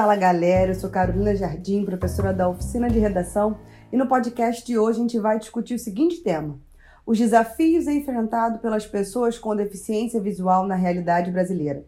[0.00, 3.58] Fala galera, eu sou Carolina Jardim, professora da oficina de redação,
[3.92, 6.56] e no podcast de hoje a gente vai discutir o seguinte tema:
[7.04, 11.84] os desafios enfrentados pelas pessoas com deficiência visual na realidade brasileira.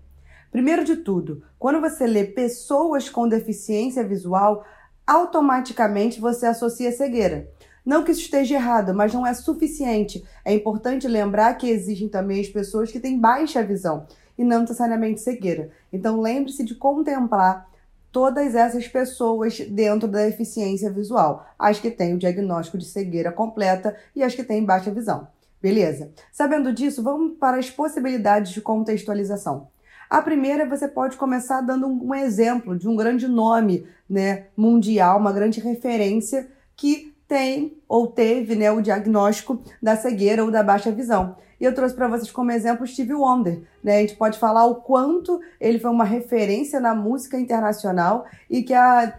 [0.51, 4.65] Primeiro de tudo, quando você lê pessoas com deficiência visual,
[5.07, 7.49] automaticamente você associa cegueira.
[7.87, 10.25] Não que isso esteja errado, mas não é suficiente.
[10.45, 15.21] É importante lembrar que existem também as pessoas que têm baixa visão e não necessariamente
[15.21, 15.71] cegueira.
[15.93, 17.70] Então lembre-se de contemplar
[18.13, 23.97] todas essas pessoas dentro da deficiência visual, as que têm o diagnóstico de cegueira completa
[24.15, 25.29] e as que têm baixa visão.
[25.63, 26.11] Beleza?
[26.33, 29.69] Sabendo disso, vamos para as possibilidades de contextualização.
[30.09, 35.33] A primeira, você pode começar dando um exemplo de um grande nome né, mundial, uma
[35.33, 41.37] grande referência que tem ou teve né, o diagnóstico da cegueira ou da baixa visão.
[41.61, 43.63] E eu trouxe para vocês como exemplo Stevie Wonder.
[43.85, 43.99] Né?
[43.99, 48.73] A gente pode falar o quanto ele foi uma referência na música internacional e que
[48.73, 49.19] a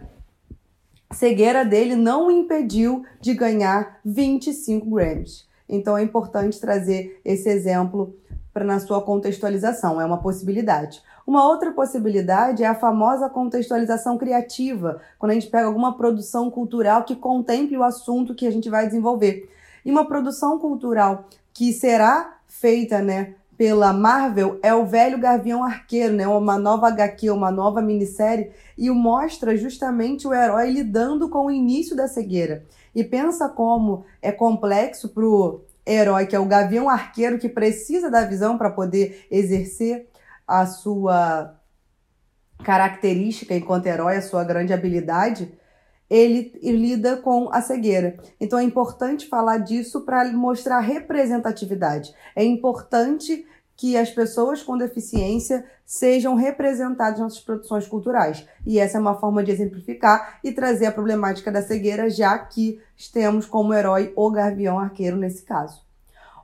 [1.12, 5.46] cegueira dele não o impediu de ganhar 25 Grammys.
[5.68, 8.16] Então é importante trazer esse exemplo
[8.52, 11.02] para na sua contextualização, é uma possibilidade.
[11.26, 17.04] Uma outra possibilidade é a famosa contextualização criativa, quando a gente pega alguma produção cultural
[17.04, 19.48] que contemple o assunto que a gente vai desenvolver.
[19.84, 26.14] E uma produção cultural que será feita, né, pela Marvel é o velho Gavião Arqueiro,
[26.14, 26.26] né?
[26.26, 31.94] Uma nova HQ, uma nova minissérie, e mostra justamente o herói lidando com o início
[31.94, 32.64] da cegueira.
[32.92, 38.24] E pensa como é complexo pro herói, que é o Gavião Arqueiro, que precisa da
[38.24, 40.08] visão para poder exercer
[40.44, 41.54] a sua
[42.64, 45.52] característica enquanto herói, a sua grande habilidade,
[46.12, 48.18] ele lida com a cegueira.
[48.38, 52.14] Então é importante falar disso para mostrar representatividade.
[52.36, 58.46] É importante que as pessoas com deficiência sejam representadas nas produções culturais.
[58.66, 62.78] E essa é uma forma de exemplificar e trazer a problemática da cegueira, já que
[63.10, 65.82] temos como herói o Gavião Arqueiro nesse caso.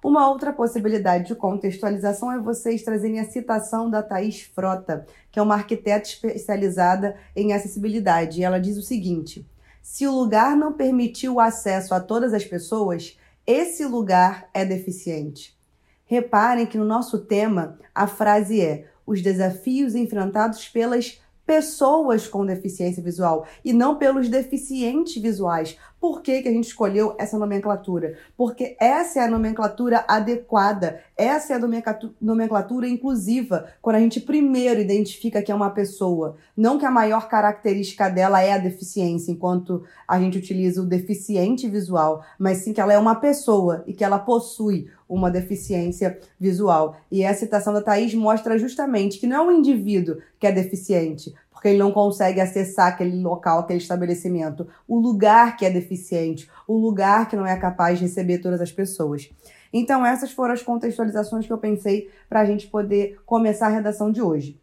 [0.02, 5.42] Uma outra possibilidade de contextualização é vocês trazerem a citação da Thais Frota, que é
[5.42, 8.42] uma arquiteta especializada em acessibilidade.
[8.42, 9.46] Ela diz o seguinte:
[9.90, 15.58] se o lugar não permitiu o acesso a todas as pessoas, esse lugar é deficiente.
[16.04, 23.02] Reparem que no nosso tema a frase é: os desafios enfrentados pelas pessoas com deficiência
[23.02, 25.78] visual e não pelos deficientes visuais.
[25.98, 28.18] Por que, que a gente escolheu essa nomenclatura?
[28.36, 31.84] Porque essa é a nomenclatura adequada, essa é a
[32.20, 37.28] nomenclatura inclusiva, quando a gente primeiro identifica que é uma pessoa, não que a maior
[37.28, 42.80] característica dela é a deficiência, enquanto a gente utiliza o deficiente visual, mas sim que
[42.80, 46.96] ela é uma pessoa e que ela possui uma deficiência visual.
[47.10, 51.34] E a citação da Thaís mostra justamente que não é um indivíduo que é deficiente,
[51.50, 56.76] porque ele não consegue acessar aquele local, aquele estabelecimento, o lugar que é deficiente, o
[56.76, 59.28] lugar que não é capaz de receber todas as pessoas.
[59.72, 64.10] Então, essas foram as contextualizações que eu pensei para a gente poder começar a redação
[64.10, 64.60] de hoje.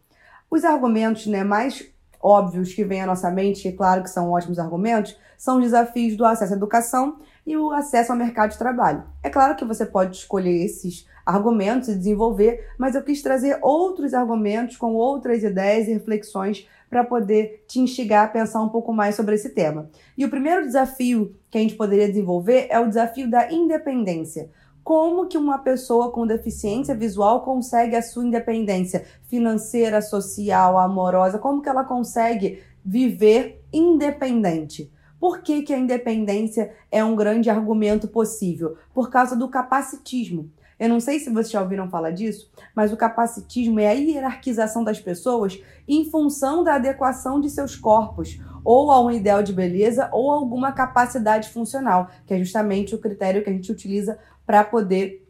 [0.50, 1.86] Os argumentos né, mais
[2.20, 5.64] óbvios que vêm à nossa mente, que é claro que são ótimos argumentos, são os
[5.64, 9.04] desafios do acesso à educação e o acesso ao mercado de trabalho.
[9.22, 14.14] É claro que você pode escolher esses argumentos e desenvolver, mas eu quis trazer outros
[14.14, 19.14] argumentos com outras ideias e reflexões para poder te instigar a pensar um pouco mais
[19.14, 19.90] sobre esse tema.
[20.16, 24.50] E o primeiro desafio que a gente poderia desenvolver é o desafio da independência.
[24.84, 31.40] Como que uma pessoa com deficiência visual consegue a sua independência financeira, social, amorosa?
[31.40, 34.92] Como que ela consegue viver independente?
[35.18, 38.76] Por que, que a independência é um grande argumento possível?
[38.92, 40.50] Por causa do capacitismo.
[40.78, 44.84] Eu não sei se vocês já ouviram falar disso, mas o capacitismo é a hierarquização
[44.84, 50.10] das pessoas em função da adequação de seus corpos, ou a um ideal de beleza,
[50.12, 55.26] ou alguma capacidade funcional, que é justamente o critério que a gente utiliza para poder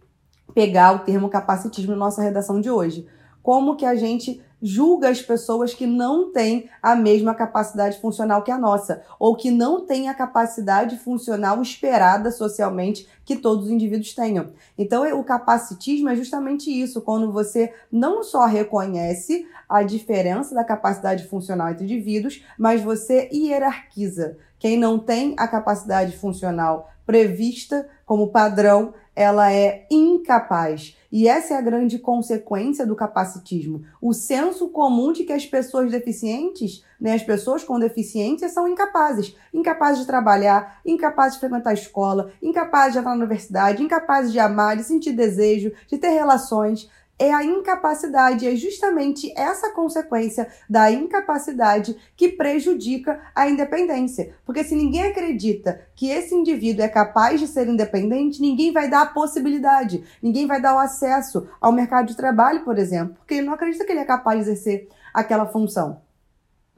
[0.53, 3.07] pegar o termo capacitismo na nossa redação de hoje.
[3.41, 8.50] Como que a gente julga as pessoas que não têm a mesma capacidade funcional que
[8.50, 14.14] a nossa, ou que não têm a capacidade funcional esperada socialmente que todos os indivíduos
[14.14, 14.50] tenham.
[14.79, 21.26] Então, o capacitismo é justamente isso, quando você não só reconhece a diferença da capacidade
[21.26, 24.38] funcional entre indivíduos, mas você hierarquiza.
[24.58, 30.97] Quem não tem a capacidade funcional prevista como padrão, ela é incapaz.
[31.11, 33.85] E essa é a grande consequência do capacitismo.
[34.03, 39.35] O senso comum de que as pessoas deficientes, né, as pessoas com deficiência são incapazes.
[39.55, 44.38] Incapazes de trabalhar, incapazes de frequentar a escola, incapazes de entrar na universidade, incapazes de
[44.38, 46.91] amar, de sentir desejo, de ter relações.
[47.19, 54.35] É a incapacidade, é justamente essa consequência da incapacidade que prejudica a independência.
[54.45, 59.03] Porque se ninguém acredita que esse indivíduo é capaz de ser independente, ninguém vai dar
[59.03, 63.47] a possibilidade, ninguém vai dar o acesso ao mercado de trabalho, por exemplo, porque ele
[63.47, 66.05] não acredita que ele é capaz de exercer aquela função.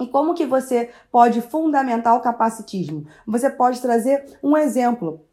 [0.01, 3.07] E como que você pode fundamentar o capacitismo?
[3.27, 5.27] Você pode trazer um exemplo.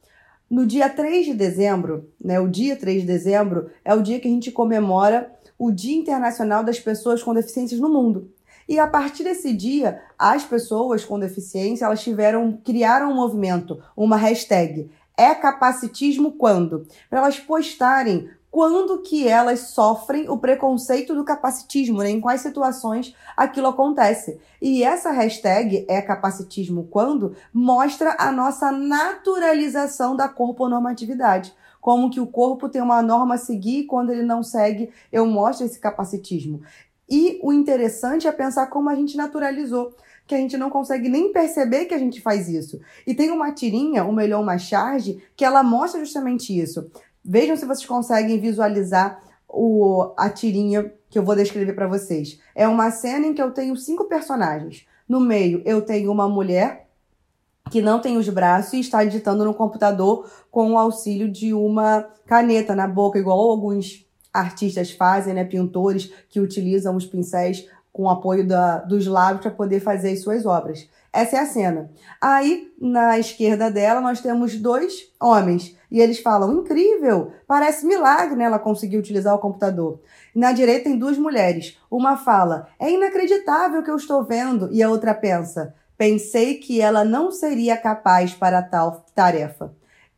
[0.49, 4.27] No dia 3 de dezembro, né, o dia 3 de dezembro é o dia que
[4.27, 8.29] a gente comemora o Dia Internacional das Pessoas com Deficiências no Mundo.
[8.67, 14.17] E a partir desse dia, as pessoas com deficiência, elas tiveram, criaram um movimento, uma
[14.17, 14.89] hashtag.
[15.17, 16.85] É capacitismo quando?
[17.09, 22.09] Para elas postarem quando que elas sofrem o preconceito do capacitismo, né?
[22.09, 24.39] em quais situações aquilo acontece.
[24.61, 31.53] E essa hashtag é capacitismo quando mostra a nossa naturalização da corponormatividade.
[31.81, 35.25] Como que o corpo tem uma norma a seguir e quando ele não segue, eu
[35.25, 36.61] mostro esse capacitismo.
[37.09, 39.93] E o interessante é pensar como a gente naturalizou
[40.25, 42.79] que a gente não consegue nem perceber que a gente faz isso.
[43.05, 46.89] E tem uma tirinha, o Melhor Uma Charge, que ela mostra justamente isso.
[47.27, 49.19] Vejam se vocês conseguem visualizar
[49.49, 52.39] o, a tirinha que eu vou descrever para vocês.
[52.53, 54.85] É uma cena em que eu tenho cinco personagens.
[55.09, 56.87] No meio, eu tenho uma mulher
[57.71, 62.07] que não tem os braços e está digitando no computador com o auxílio de uma
[62.27, 65.43] caneta na boca, igual alguns artistas fazem, né?
[65.43, 70.21] Pintores que utilizam os pincéis com o apoio da, dos lábios para poder fazer as
[70.21, 70.87] suas obras.
[71.15, 71.89] Essa é a cena.
[72.19, 75.73] Aí, na esquerda dela, nós temos dois homens.
[75.89, 78.43] E eles falam: incrível, parece milagre, né?
[78.43, 80.01] Ela conseguiu utilizar o computador.
[80.35, 81.79] Na direita tem duas mulheres.
[81.89, 84.67] Uma fala: é inacreditável o que eu estou vendo.
[84.73, 89.73] E a outra pensa: pensei que ela não seria capaz para tal tarefa.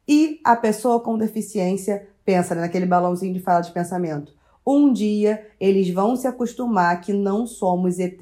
[0.07, 4.33] E a pessoa com deficiência pensa né, naquele balãozinho de fala de pensamento.
[4.65, 8.19] Um dia eles vão se acostumar que não somos ET.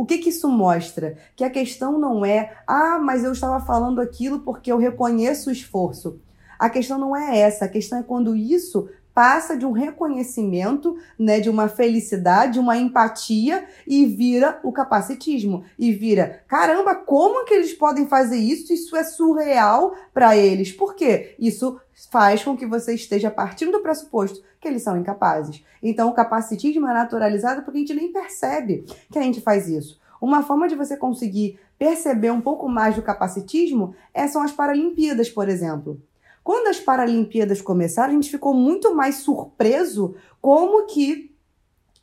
[0.00, 1.18] O que, que isso mostra?
[1.36, 5.52] Que a questão não é, ah, mas eu estava falando aquilo porque eu reconheço o
[5.52, 6.18] esforço.
[6.58, 8.88] A questão não é essa, a questão é quando isso
[9.20, 15.92] passa de um reconhecimento, né, de uma felicidade, uma empatia e vira o capacitismo e
[15.92, 18.72] vira, caramba, como que eles podem fazer isso?
[18.72, 20.72] Isso é surreal para eles.
[20.72, 21.34] Por quê?
[21.38, 21.78] Isso
[22.10, 25.62] faz com que você esteja partindo do pressuposto que eles são incapazes.
[25.82, 30.00] Então, o capacitismo é naturalizado porque a gente nem percebe que a gente faz isso.
[30.18, 35.28] Uma forma de você conseguir perceber um pouco mais do capacitismo é, são as Paralimpíadas,
[35.28, 36.00] por exemplo.
[36.42, 41.34] Quando as Paralimpíadas começaram, a gente ficou muito mais surpreso como que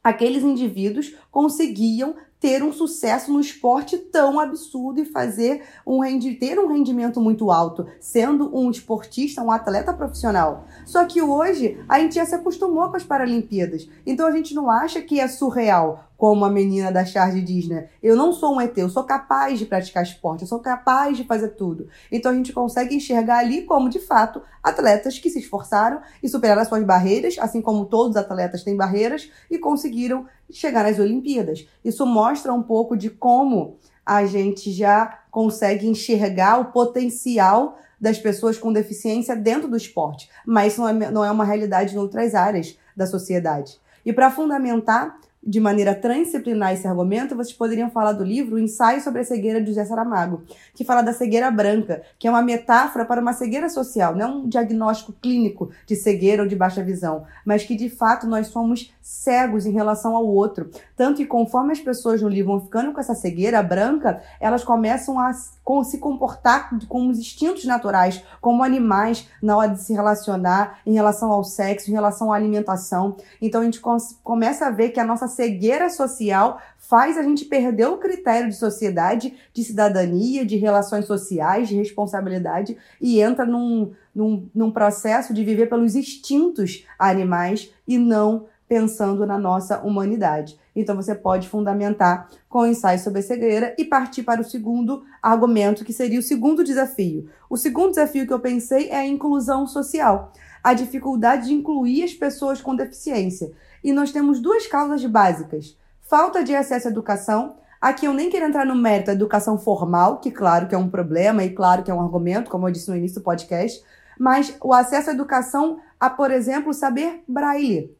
[0.03, 6.01] aqueles indivíduos conseguiam ter um sucesso no esporte tão absurdo e fazer um
[6.39, 10.65] ter um rendimento muito alto, sendo um esportista, um atleta profissional.
[10.85, 14.69] Só que hoje a gente já se acostumou com as Paralimpíadas, então a gente não
[14.69, 17.89] acha que é surreal como a menina da Charge diz, né?
[18.01, 21.23] Eu não sou um ET, eu sou capaz de praticar esporte, eu sou capaz de
[21.23, 21.87] fazer tudo.
[22.11, 26.63] Então a gente consegue enxergar ali como, de fato, atletas que se esforçaram e superaram
[26.63, 31.67] as suas barreiras, assim como todos os atletas têm barreiras, e conseguiram chegar nas Olimpíadas.
[31.85, 38.57] Isso mostra um pouco de como a gente já consegue enxergar o potencial das pessoas
[38.57, 40.29] com deficiência dentro do esporte.
[40.45, 43.79] Mas isso não é, não é uma realidade em outras áreas da sociedade.
[44.05, 48.99] E para fundamentar de maneira transdisciplinar esse argumento, vocês poderiam falar do livro O Ensaio
[48.99, 50.43] sobre a Cegueira de José Saramago,
[50.75, 54.49] que fala da cegueira branca, que é uma metáfora para uma cegueira social, não um
[54.49, 59.65] diagnóstico clínico de cegueira ou de baixa visão, mas que de fato nós somos cegos
[59.65, 60.69] em relação ao outro.
[60.97, 65.17] Tanto que conforme as pessoas no livro vão ficando com essa cegueira branca, elas começam
[65.17, 70.93] a se comportar como os instintos naturais, como animais na hora de se relacionar, em
[70.93, 73.15] relação ao sexo, em relação à alimentação.
[73.41, 73.79] Então a gente
[74.23, 78.55] começa a ver que a nossa cegueira social faz a gente perder o critério de
[78.55, 85.43] sociedade, de cidadania, de relações sociais, de responsabilidade e entra num, num, num processo de
[85.43, 90.59] viver pelos instintos animais e não pensando na nossa humanidade.
[90.79, 95.03] Então você pode fundamentar com o ensaio sobre a cegueira e partir para o segundo
[95.23, 97.27] argumento, que seria o segundo desafio.
[97.49, 100.31] O segundo desafio que eu pensei é a inclusão social,
[100.63, 103.51] a dificuldade de incluir as pessoas com deficiência.
[103.83, 107.55] E nós temos duas causas básicas: falta de acesso à educação.
[107.81, 110.89] Aqui eu nem quero entrar no mérito da educação formal, que claro que é um
[110.89, 113.83] problema e claro que é um argumento, como eu disse no início do podcast,
[114.19, 117.95] mas o acesso à educação a, por exemplo, saber braille.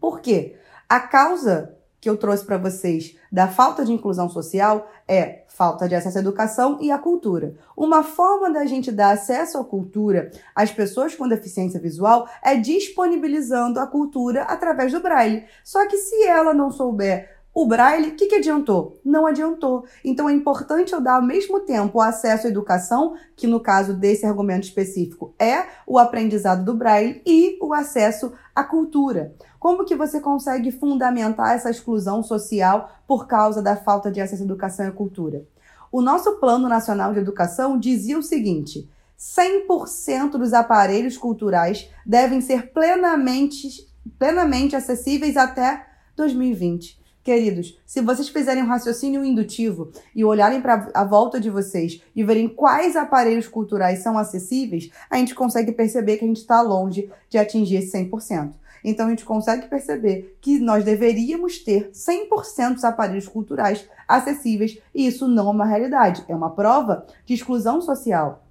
[0.00, 0.56] Por quê?
[0.88, 5.94] A causa que eu trouxe para vocês da falta de inclusão social é falta de
[5.94, 7.56] acesso à educação e à cultura.
[7.76, 13.80] Uma forma da gente dar acesso à cultura às pessoas com deficiência visual é disponibilizando
[13.80, 15.44] a cultura através do braille.
[15.64, 19.00] Só que se ela não souber o braille, o que, que adiantou?
[19.04, 19.84] Não adiantou.
[20.04, 23.94] Então é importante eu dar ao mesmo tempo o acesso à educação, que no caso
[23.94, 29.34] desse argumento específico é o aprendizado do braille, e o acesso à cultura.
[29.58, 34.44] Como que você consegue fundamentar essa exclusão social por causa da falta de acesso à
[34.44, 35.44] educação e à cultura?
[35.90, 38.88] O nosso Plano Nacional de Educação dizia o seguinte:
[39.18, 43.88] 100% dos aparelhos culturais devem ser plenamente,
[44.18, 45.86] plenamente acessíveis até
[46.16, 46.98] 2020.
[47.24, 52.24] Queridos, se vocês fizerem um raciocínio indutivo e olharem para a volta de vocês e
[52.24, 57.10] verem quais aparelhos culturais são acessíveis, a gente consegue perceber que a gente está longe
[57.28, 58.52] de atingir esse 100%.
[58.82, 65.06] Então a gente consegue perceber que nós deveríamos ter 100% dos aparelhos culturais acessíveis e
[65.06, 68.47] isso não é uma realidade, é uma prova de exclusão social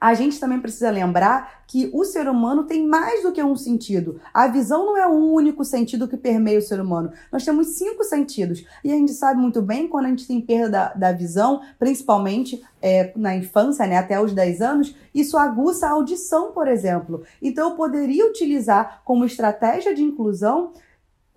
[0.00, 4.20] a gente também precisa lembrar que o ser humano tem mais do que um sentido.
[4.32, 7.12] A visão não é o único sentido que permeia o ser humano.
[7.30, 8.64] Nós temos cinco sentidos.
[8.82, 12.62] E a gente sabe muito bem quando a gente tem perda da, da visão, principalmente
[12.80, 17.22] é, na infância, né, até os 10 anos, isso aguça a audição, por exemplo.
[17.42, 20.72] Então, eu poderia utilizar como estratégia de inclusão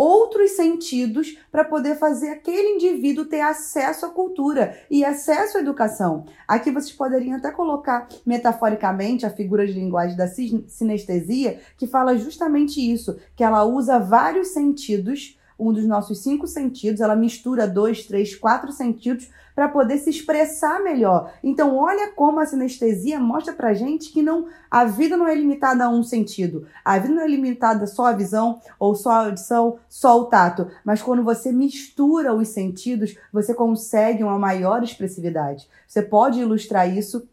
[0.01, 6.25] outros sentidos para poder fazer aquele indivíduo ter acesso à cultura e acesso à educação.
[6.47, 12.81] Aqui vocês poderiam até colocar metaforicamente a figura de linguagem da sinestesia, que fala justamente
[12.81, 18.35] isso, que ela usa vários sentidos um dos nossos cinco sentidos, ela mistura dois, três,
[18.35, 21.33] quatro sentidos para poder se expressar melhor.
[21.43, 25.85] Então, olha como a sinestesia mostra pra gente que não a vida não é limitada
[25.85, 26.65] a um sentido.
[26.83, 30.67] A vida não é limitada só à visão ou só à audição, só ao tato,
[30.83, 35.67] mas quando você mistura os sentidos, você consegue uma maior expressividade.
[35.87, 37.27] Você pode ilustrar isso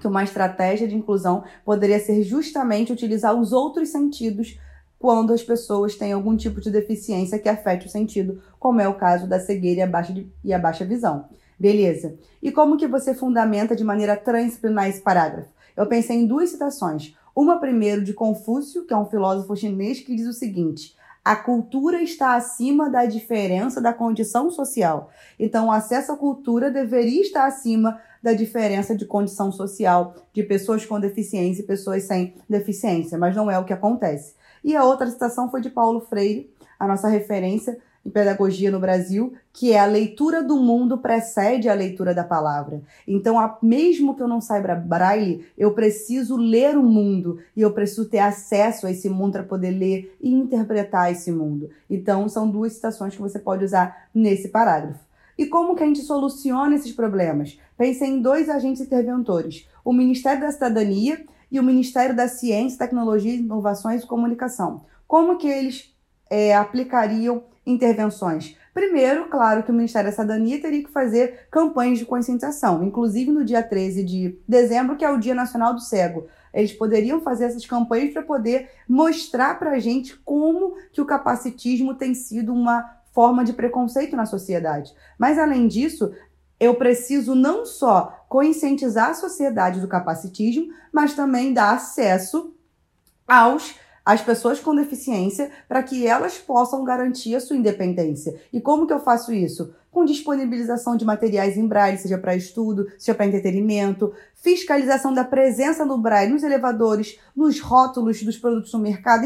[0.00, 4.58] que uma estratégia de inclusão poderia ser justamente utilizar os outros sentidos
[5.02, 8.94] quando as pessoas têm algum tipo de deficiência que afete o sentido, como é o
[8.94, 11.24] caso da cegueira e a baixa, de, e a baixa visão.
[11.58, 12.14] Beleza.
[12.40, 15.50] E como que você fundamenta de maneira transdisciplinar esse parágrafo?
[15.76, 17.16] Eu pensei em duas citações.
[17.34, 20.94] Uma primeiro de Confúcio, que é um filósofo chinês, que diz o seguinte:
[21.24, 25.10] a cultura está acima da diferença da condição social.
[25.36, 30.86] Então, o acesso à cultura deveria estar acima da diferença de condição social de pessoas
[30.86, 34.34] com deficiência e pessoas sem deficiência, mas não é o que acontece.
[34.62, 39.32] E a outra citação foi de Paulo Freire, a nossa referência em pedagogia no Brasil,
[39.52, 42.82] que é a leitura do mundo precede a leitura da palavra.
[43.06, 48.08] Então, mesmo que eu não saiba braille, eu preciso ler o mundo e eu preciso
[48.08, 51.70] ter acesso a esse mundo para poder ler e interpretar esse mundo.
[51.88, 55.11] Então, são duas citações que você pode usar nesse parágrafo.
[55.36, 57.58] E como que a gente soluciona esses problemas?
[57.76, 63.34] Pensei em dois agentes interventores: o Ministério da Cidadania e o Ministério da Ciência, Tecnologia,
[63.34, 64.84] Inovações e Comunicação.
[65.06, 65.94] Como que eles
[66.30, 68.56] é, aplicariam intervenções?
[68.72, 73.44] Primeiro, claro que o Ministério da Cidadania teria que fazer campanhas de conscientização, inclusive no
[73.44, 76.26] dia 13 de dezembro, que é o Dia Nacional do Cego.
[76.54, 81.94] Eles poderiam fazer essas campanhas para poder mostrar para a gente como que o capacitismo
[81.94, 84.92] tem sido uma forma de preconceito na sociedade.
[85.18, 86.12] Mas, além disso,
[86.58, 92.54] eu preciso não só conscientizar a sociedade do capacitismo, mas também dar acesso
[93.26, 93.74] aos
[94.04, 98.40] as pessoas com deficiência para que elas possam garantir a sua independência.
[98.52, 99.74] E como que eu faço isso?
[99.90, 105.84] Com disponibilização de materiais em braille, seja para estudo, seja para entretenimento, fiscalização da presença
[105.84, 109.24] no braille nos elevadores, nos rótulos dos produtos no mercado,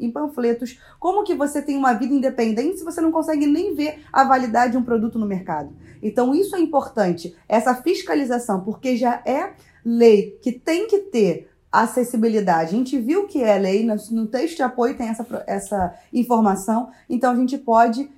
[0.00, 0.80] em panfletos.
[0.98, 4.72] Como que você tem uma vida independente se você não consegue nem ver a validade
[4.72, 5.72] de um produto no mercado?
[6.02, 9.52] Então isso é importante, essa fiscalização, porque já é
[9.84, 12.74] lei que tem que ter acessibilidade.
[12.74, 17.32] A gente viu que é lei, no texto de apoio tem essa, essa informação, então
[17.32, 18.10] a gente pode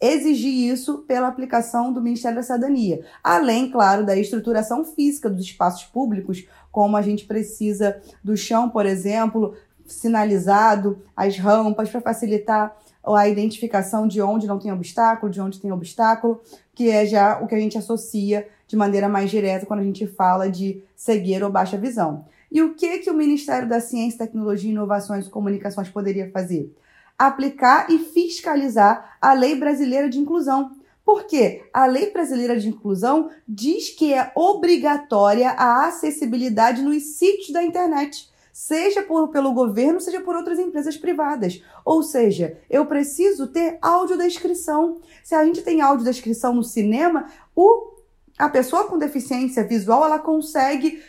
[0.00, 3.04] exigir isso pela aplicação do Ministério da Cidadania.
[3.22, 8.84] Além, claro, da estruturação física dos espaços públicos, como a gente precisa do chão, por
[8.84, 9.54] exemplo,
[9.86, 15.70] sinalizado, as rampas para facilitar a identificação de onde não tem obstáculo, de onde tem
[15.70, 16.40] obstáculo,
[16.74, 20.06] que é já o que a gente associa de maneira mais direta quando a gente
[20.06, 22.24] fala de cegueira ou baixa visão.
[22.50, 26.74] E o que, que o Ministério da Ciência, Tecnologia, Inovações e Comunicações poderia fazer?
[27.18, 30.72] Aplicar e fiscalizar a Lei Brasileira de Inclusão.
[31.04, 31.64] Por quê?
[31.72, 38.28] A Lei Brasileira de Inclusão diz que é obrigatória a acessibilidade nos sítios da internet.
[38.56, 41.62] seja por, pelo governo, seja por outras empresas privadas.
[41.84, 44.98] Ou seja, eu preciso ter audiodescrição.
[45.22, 47.92] Se a gente tem audiodescrição no cinema, o,
[48.38, 51.02] a pessoa com deficiência visual ela consegue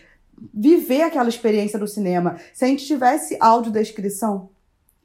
[0.53, 2.37] viver aquela experiência do cinema.
[2.53, 4.49] Se a gente tivesse audiodescrição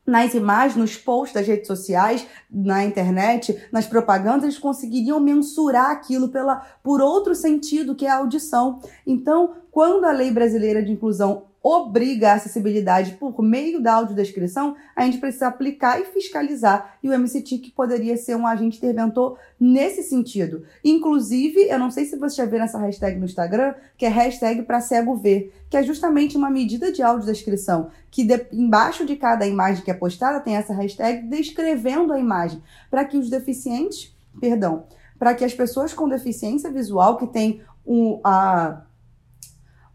[0.07, 6.29] nas imagens, nos posts das redes sociais, na internet, nas propagandas, eles conseguiriam mensurar aquilo
[6.29, 8.81] pela, por outro sentido, que é a audição.
[9.07, 15.05] Então, quando a lei brasileira de inclusão obriga a acessibilidade por meio da audiodescrição, a
[15.05, 16.99] gente precisa aplicar e fiscalizar.
[17.03, 20.65] E o MCTIC poderia ser um agente interventor nesse sentido.
[20.85, 24.63] Inclusive, eu não sei se você já viu essa hashtag no Instagram, que é hashtag
[24.63, 29.47] para cego ver, que é justamente uma medida de audiodescrição, que de, embaixo de cada
[29.47, 34.85] imagem que é postada tem essa hashtag descrevendo a imagem, para que os deficientes, perdão,
[35.19, 38.83] para que as pessoas com deficiência visual que têm um, a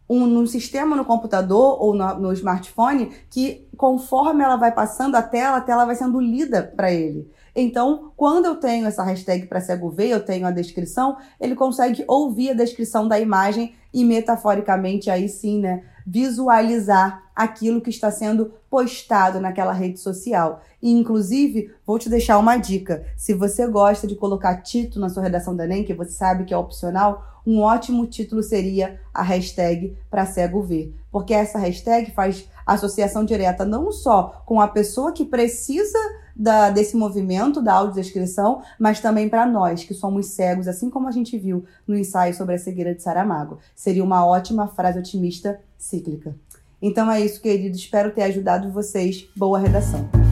[0.10, 5.22] um, no sistema no computador ou no, no, smartphone que conforme ela vai passando a
[5.22, 7.30] tela, a tela vai sendo lida para ele.
[7.56, 12.06] Então, quando eu tenho essa hashtag para cego ver, eu tenho a descrição, ele consegue
[12.08, 18.54] ouvir a descrição da imagem e metaforicamente aí sim, né, visualizar aquilo que está sendo
[18.70, 20.62] postado naquela rede social.
[20.82, 23.06] E, inclusive, vou te deixar uma dica.
[23.18, 26.54] Se você gosta de colocar título na sua redação da ENEM, que você sabe que
[26.54, 30.96] é opcional, um ótimo título seria a hashtag para cego ver.
[31.12, 36.00] Porque essa hashtag faz associação direta não só com a pessoa que precisa
[36.38, 41.12] da, desse movimento da audiodescrição, mas também para nós, que somos cegos, assim como a
[41.12, 43.60] gente viu no ensaio sobre a cegueira de Saramago.
[43.76, 46.36] Seria uma ótima frase otimista cíclica.
[46.82, 47.76] Então é isso, querido.
[47.76, 49.28] Espero ter ajudado vocês.
[49.36, 50.27] Boa redação.